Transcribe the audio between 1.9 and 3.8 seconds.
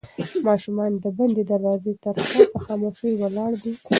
تر شا په خاموشۍ ولاړ دی.